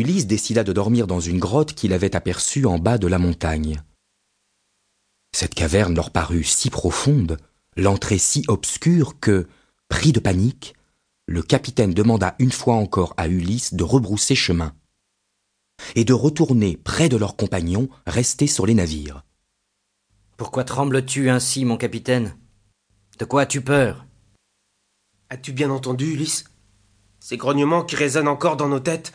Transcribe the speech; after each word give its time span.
Ulysse 0.00 0.26
décida 0.26 0.64
de 0.64 0.72
dormir 0.72 1.06
dans 1.06 1.20
une 1.20 1.38
grotte 1.38 1.74
qu'il 1.74 1.92
avait 1.92 2.16
aperçue 2.16 2.64
en 2.64 2.78
bas 2.78 2.96
de 2.96 3.06
la 3.06 3.18
montagne. 3.18 3.82
Cette 5.36 5.54
caverne 5.54 5.94
leur 5.94 6.10
parut 6.10 6.42
si 6.42 6.70
profonde, 6.70 7.36
l'entrée 7.76 8.16
si 8.16 8.42
obscure 8.48 9.20
que, 9.20 9.46
pris 9.90 10.12
de 10.12 10.18
panique, 10.18 10.74
le 11.26 11.42
capitaine 11.42 11.92
demanda 11.92 12.34
une 12.38 12.50
fois 12.50 12.76
encore 12.76 13.12
à 13.18 13.28
Ulysse 13.28 13.74
de 13.74 13.84
rebrousser 13.84 14.34
chemin 14.34 14.74
et 15.94 16.04
de 16.04 16.14
retourner 16.14 16.78
près 16.78 17.10
de 17.10 17.18
leurs 17.18 17.36
compagnons 17.36 17.90
restés 18.06 18.46
sur 18.46 18.64
les 18.64 18.74
navires. 18.74 19.22
Pourquoi 20.38 20.64
trembles-tu 20.64 21.28
ainsi, 21.28 21.66
mon 21.66 21.76
capitaine? 21.76 22.38
De 23.18 23.26
quoi 23.26 23.42
as-tu 23.42 23.60
peur? 23.60 24.06
As-tu 25.28 25.52
bien 25.52 25.68
entendu, 25.68 26.14
Ulysse? 26.14 26.44
Ces 27.18 27.36
grognements 27.36 27.84
qui 27.84 27.96
résonnent 27.96 28.28
encore 28.28 28.56
dans 28.56 28.68
nos 28.68 28.80
têtes. 28.80 29.12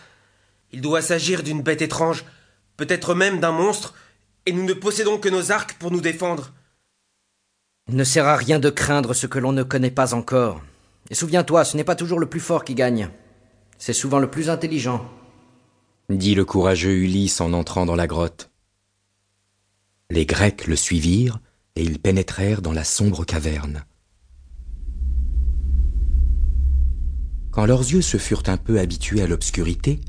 Il 0.71 0.81
doit 0.81 1.01
s'agir 1.01 1.43
d'une 1.43 1.61
bête 1.61 1.81
étrange, 1.81 2.25
peut-être 2.77 3.13
même 3.15 3.39
d'un 3.39 3.51
monstre, 3.51 3.93
et 4.45 4.51
nous 4.51 4.63
ne 4.63 4.73
possédons 4.73 5.17
que 5.17 5.29
nos 5.29 5.51
arcs 5.51 5.77
pour 5.79 5.91
nous 5.91 6.01
défendre. 6.01 6.51
Il 7.87 7.95
ne 7.95 8.03
sert 8.03 8.25
à 8.25 8.35
rien 8.35 8.59
de 8.59 8.69
craindre 8.69 9.13
ce 9.13 9.27
que 9.27 9.39
l'on 9.39 9.51
ne 9.51 9.63
connaît 9.63 9.91
pas 9.91 10.13
encore. 10.13 10.61
Et 11.09 11.15
souviens-toi, 11.15 11.65
ce 11.65 11.77
n'est 11.77 11.83
pas 11.83 11.95
toujours 11.95 12.19
le 12.19 12.27
plus 12.27 12.39
fort 12.39 12.63
qui 12.63 12.75
gagne. 12.75 13.09
C'est 13.77 13.93
souvent 13.93 14.19
le 14.19 14.29
plus 14.29 14.49
intelligent. 14.49 15.07
Dit 16.09 16.35
le 16.35 16.45
courageux 16.45 16.95
Ulysse 16.95 17.41
en 17.41 17.53
entrant 17.53 17.85
dans 17.85 17.95
la 17.95 18.07
grotte. 18.07 18.49
Les 20.09 20.25
Grecs 20.25 20.67
le 20.67 20.75
suivirent 20.75 21.39
et 21.75 21.83
ils 21.83 21.99
pénétrèrent 21.99 22.61
dans 22.61 22.73
la 22.73 22.83
sombre 22.83 23.25
caverne. 23.25 23.83
Quand 27.51 27.65
leurs 27.65 27.81
yeux 27.81 28.01
se 28.01 28.17
furent 28.17 28.43
un 28.47 28.57
peu 28.57 28.79
habitués 28.79 29.21
à 29.21 29.27
l'obscurité, 29.27 29.99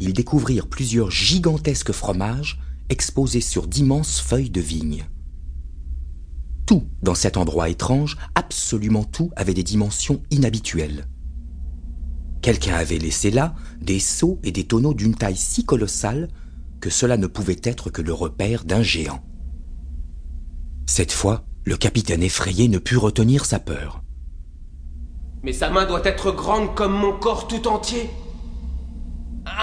ils 0.00 0.14
découvrirent 0.14 0.66
plusieurs 0.66 1.10
gigantesques 1.10 1.92
fromages 1.92 2.60
exposés 2.88 3.40
sur 3.40 3.66
d'immenses 3.66 4.20
feuilles 4.20 4.50
de 4.50 4.60
vigne. 4.60 5.06
Tout 6.66 6.84
dans 7.02 7.14
cet 7.14 7.36
endroit 7.36 7.68
étrange, 7.68 8.16
absolument 8.34 9.04
tout 9.04 9.30
avait 9.36 9.54
des 9.54 9.62
dimensions 9.62 10.22
inhabituelles. 10.30 11.06
Quelqu'un 12.42 12.74
avait 12.74 12.98
laissé 12.98 13.30
là 13.30 13.54
des 13.80 14.00
seaux 14.00 14.38
et 14.42 14.52
des 14.52 14.64
tonneaux 14.64 14.94
d'une 14.94 15.14
taille 15.14 15.36
si 15.36 15.64
colossale 15.64 16.28
que 16.80 16.88
cela 16.90 17.16
ne 17.16 17.26
pouvait 17.26 17.60
être 17.62 17.90
que 17.90 18.02
le 18.02 18.12
repère 18.12 18.64
d'un 18.64 18.82
géant. 18.82 19.22
Cette 20.86 21.12
fois, 21.12 21.44
le 21.64 21.76
capitaine 21.76 22.22
effrayé 22.22 22.68
ne 22.68 22.78
put 22.78 22.96
retenir 22.96 23.44
sa 23.44 23.58
peur. 23.58 24.02
Mais 25.42 25.52
sa 25.52 25.70
main 25.70 25.86
doit 25.86 26.04
être 26.04 26.32
grande 26.32 26.74
comme 26.74 26.92
mon 26.92 27.12
corps 27.12 27.46
tout 27.46 27.68
entier. 27.68 28.10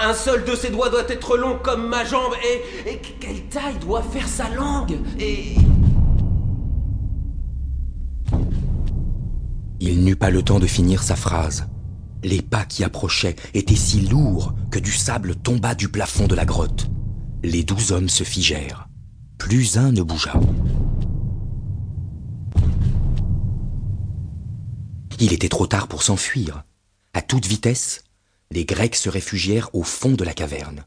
Un 0.00 0.14
seul 0.14 0.44
de 0.44 0.54
ses 0.54 0.70
doigts 0.70 0.90
doit 0.90 1.08
être 1.08 1.36
long 1.36 1.58
comme 1.62 1.88
ma 1.88 2.04
jambe 2.04 2.32
et, 2.44 2.88
et 2.90 3.00
quelle 3.20 3.42
taille 3.48 3.78
doit 3.80 4.02
faire 4.02 4.28
sa 4.28 4.48
langue 4.48 4.98
et... 5.18 5.56
Il 9.80 10.04
n'eut 10.04 10.16
pas 10.16 10.30
le 10.30 10.42
temps 10.42 10.58
de 10.58 10.66
finir 10.66 11.02
sa 11.02 11.16
phrase. 11.16 11.68
Les 12.22 12.42
pas 12.42 12.64
qui 12.64 12.82
approchaient 12.82 13.36
étaient 13.54 13.76
si 13.76 14.00
lourds 14.00 14.54
que 14.70 14.78
du 14.78 14.90
sable 14.90 15.36
tomba 15.36 15.74
du 15.74 15.88
plafond 15.88 16.26
de 16.26 16.34
la 16.34 16.44
grotte. 16.44 16.88
Les 17.44 17.62
douze 17.62 17.92
hommes 17.92 18.08
se 18.08 18.24
figèrent. 18.24 18.88
Plus 19.38 19.78
un 19.78 19.92
ne 19.92 20.02
bougea. 20.02 20.34
Il 25.20 25.32
était 25.32 25.48
trop 25.48 25.66
tard 25.66 25.88
pour 25.88 26.02
s'enfuir. 26.02 26.64
À 27.14 27.22
toute 27.22 27.46
vitesse, 27.46 28.02
les 28.50 28.64
Grecs 28.64 28.96
se 28.96 29.08
réfugièrent 29.08 29.70
au 29.74 29.82
fond 29.82 30.12
de 30.12 30.24
la 30.24 30.32
caverne. 30.32 30.84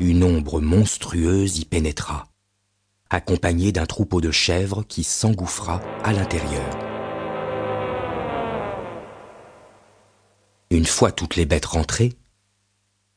Une 0.00 0.24
ombre 0.24 0.60
monstrueuse 0.60 1.58
y 1.58 1.64
pénétra, 1.64 2.28
accompagnée 3.10 3.72
d'un 3.72 3.86
troupeau 3.86 4.20
de 4.20 4.30
chèvres 4.30 4.82
qui 4.82 5.04
s'engouffra 5.04 5.80
à 6.02 6.12
l'intérieur. 6.12 6.68
Une 10.70 10.86
fois 10.86 11.12
toutes 11.12 11.36
les 11.36 11.46
bêtes 11.46 11.66
rentrées, 11.66 12.12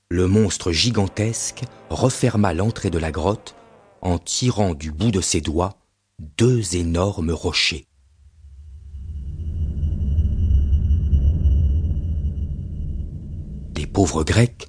le 0.10 0.28
monstre 0.28 0.72
gigantesque 0.72 1.64
referma 1.90 2.54
l'entrée 2.54 2.90
de 2.90 3.00
la 3.00 3.12
grotte 3.12 3.56
en 4.02 4.18
tirant 4.18 4.74
du 4.74 4.92
bout 4.92 5.12
de 5.12 5.22
ses 5.22 5.42
doigts 5.42 5.78
deux 6.38 6.76
énormes 6.76 7.32
rochers. 7.32 7.88
Les 13.82 13.88
pauvres 14.02 14.24
Grecs, 14.24 14.68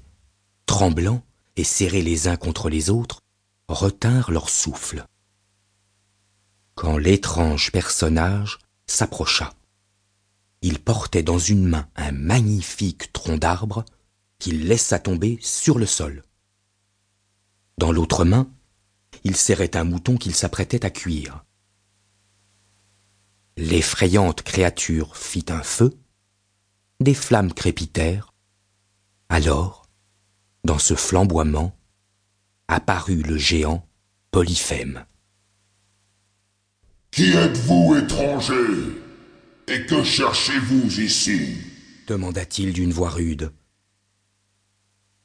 tremblants 0.67 1.23
et 1.55 1.63
serrés 1.63 2.03
les 2.03 2.27
uns 2.27 2.35
contre 2.35 2.69
les 2.69 2.91
autres, 2.91 3.21
retinrent 3.67 4.29
leur 4.29 4.47
souffle. 4.47 5.07
Quand 6.75 6.99
l'étrange 6.99 7.71
personnage 7.71 8.59
s'approcha, 8.85 9.51
il 10.61 10.77
portait 10.77 11.23
dans 11.23 11.39
une 11.39 11.67
main 11.67 11.89
un 11.95 12.11
magnifique 12.11 13.11
tronc 13.11 13.37
d'arbre 13.37 13.85
qu'il 14.37 14.67
laissa 14.67 14.99
tomber 14.99 15.39
sur 15.41 15.79
le 15.79 15.87
sol. 15.87 16.23
Dans 17.79 17.91
l'autre 17.91 18.25
main, 18.25 18.47
il 19.23 19.35
serrait 19.35 19.75
un 19.75 19.83
mouton 19.83 20.15
qu'il 20.15 20.35
s'apprêtait 20.35 20.85
à 20.85 20.91
cuire. 20.91 21.43
L'effrayante 23.57 24.43
créature 24.43 25.17
fit 25.17 25.45
un 25.49 25.63
feu, 25.63 25.97
des 26.99 27.15
flammes 27.15 27.51
crépitèrent. 27.51 28.32
Alors, 29.33 29.87
dans 30.63 30.77
ce 30.77 30.93
flamboiement, 30.93 31.75
apparut 32.67 33.23
le 33.23 33.35
géant 33.35 33.83
Polyphème. 34.29 35.07
Qui 37.09 37.31
êtes-vous, 37.31 37.95
étranger? 37.95 38.53
Et 39.67 39.87
que 39.87 40.03
cherchez-vous 40.03 41.01
ici? 41.01 41.57
demanda-t-il 42.07 42.73
d'une 42.73 42.93
voix 42.93 43.09
rude. 43.09 43.51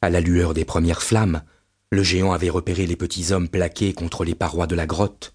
À 0.01 0.09
la 0.09 0.23
lueur 0.23 0.55
des 0.55 0.65
premières 0.65 1.03
flammes, 1.03 1.43
le 1.91 2.03
géant 2.03 2.33
avait 2.33 2.49
repéré 2.49 2.87
les 2.87 2.97
petits 2.97 3.33
hommes 3.33 3.51
plaqués 3.51 3.93
contre 3.93 4.25
les 4.25 4.35
parois 4.35 4.67
de 4.67 4.75
la 4.75 4.87
grotte. 4.87 5.35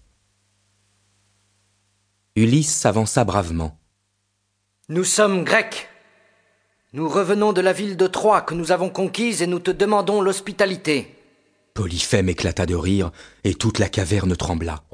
Ulysse 2.34 2.74
s'avança 2.74 3.22
bravement. 3.22 3.78
Nous 4.88 5.04
sommes 5.04 5.44
grecs. 5.44 5.88
Nous 6.96 7.08
revenons 7.08 7.52
de 7.52 7.60
la 7.60 7.72
ville 7.72 7.96
de 7.96 8.06
Troie 8.06 8.42
que 8.42 8.54
nous 8.54 8.70
avons 8.70 8.88
conquise 8.88 9.42
et 9.42 9.48
nous 9.48 9.58
te 9.58 9.72
demandons 9.72 10.20
l'hospitalité. 10.20 11.12
Polyphème 11.74 12.28
éclata 12.28 12.66
de 12.66 12.76
rire 12.76 13.10
et 13.42 13.54
toute 13.54 13.80
la 13.80 13.88
caverne 13.88 14.36
trembla. 14.36 14.84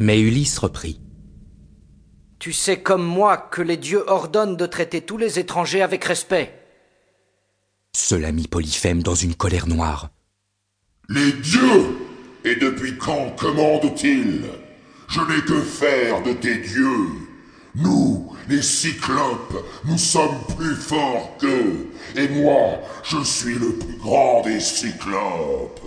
Mais 0.00 0.18
Ulysse 0.18 0.58
reprit. 0.58 1.00
Tu 2.40 2.52
sais 2.52 2.80
comme 2.80 3.04
moi 3.04 3.36
que 3.36 3.62
les 3.62 3.76
dieux 3.76 4.02
ordonnent 4.08 4.56
de 4.56 4.66
traiter 4.66 5.02
tous 5.02 5.18
les 5.18 5.38
étrangers 5.38 5.82
avec 5.82 6.02
respect. 6.02 6.52
Cela 7.92 8.32
mit 8.32 8.48
Polyphème 8.48 9.04
dans 9.04 9.14
une 9.14 9.36
colère 9.36 9.68
noire. 9.68 10.10
Les 11.08 11.30
dieux 11.30 11.96
Et 12.44 12.56
depuis 12.56 12.98
quand 12.98 13.36
commandent-ils? 13.36 14.67
Je 15.08 15.20
n'ai 15.20 15.42
que 15.42 15.62
faire 15.62 16.22
de 16.22 16.34
tes 16.34 16.58
dieux. 16.58 17.08
Nous, 17.74 18.36
les 18.48 18.62
cyclopes, 18.62 19.64
nous 19.84 19.96
sommes 19.96 20.38
plus 20.56 20.76
forts 20.76 21.36
qu'eux. 21.38 21.88
Et 22.14 22.28
moi, 22.28 22.78
je 23.04 23.22
suis 23.24 23.54
le 23.54 23.78
plus 23.78 23.96
grand 23.96 24.42
des 24.42 24.60
cyclopes. 24.60 25.80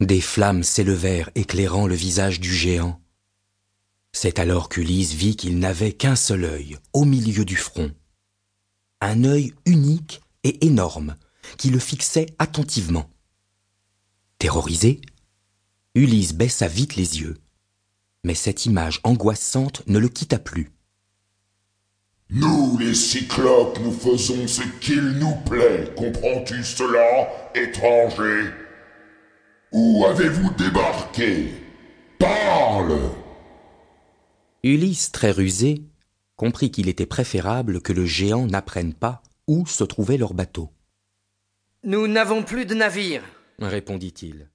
Des 0.00 0.20
flammes 0.20 0.64
s'élevèrent 0.64 1.30
éclairant 1.34 1.86
le 1.86 1.94
visage 1.94 2.40
du 2.40 2.52
géant. 2.52 3.00
C'est 4.12 4.40
alors 4.40 4.68
qu'Ulysse 4.68 5.12
vit 5.12 5.36
qu'il 5.36 5.58
n'avait 5.58 5.92
qu'un 5.92 6.16
seul 6.16 6.44
œil 6.44 6.78
au 6.92 7.04
milieu 7.04 7.44
du 7.44 7.56
front. 7.56 7.92
Un 9.00 9.24
œil 9.24 9.54
unique 9.66 10.20
et 10.42 10.66
énorme 10.66 11.16
qui 11.58 11.70
le 11.70 11.78
fixait 11.78 12.26
attentivement. 12.38 13.08
Terrorisé, 14.38 15.00
Ulysse 15.96 16.34
baissa 16.34 16.68
vite 16.68 16.94
les 16.94 17.20
yeux. 17.20 17.36
Mais 18.22 18.34
cette 18.34 18.64
image 18.66 19.00
angoissante 19.02 19.82
ne 19.88 19.98
le 19.98 20.08
quitta 20.08 20.38
plus. 20.38 20.70
Nous, 22.28 22.78
les 22.78 22.94
cyclopes, 22.94 23.80
nous 23.80 23.90
faisons 23.90 24.46
ce 24.46 24.62
qu'il 24.80 25.02
nous 25.18 25.34
plaît. 25.46 25.92
Comprends-tu 25.96 26.62
cela, 26.62 27.28
étranger? 27.56 28.50
Où 29.72 30.04
avez-vous 30.04 30.52
débarqué? 30.54 31.48
Parle 32.20 33.00
Ulysse, 34.62 35.10
très 35.10 35.32
rusé, 35.32 35.82
comprit 36.36 36.70
qu'il 36.70 36.88
était 36.88 37.06
préférable 37.06 37.80
que 37.80 37.92
le 37.92 38.06
géant 38.06 38.46
n'apprenne 38.46 38.94
pas 38.94 39.22
où 39.48 39.66
se 39.66 39.82
trouvait 39.82 40.18
leur 40.18 40.34
bateau. 40.34 40.70
Nous 41.82 42.06
n'avons 42.06 42.44
plus 42.44 42.64
de 42.64 42.74
navire, 42.74 43.22
répondit-il. 43.58 44.50